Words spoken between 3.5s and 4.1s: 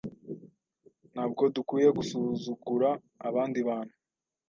bantu.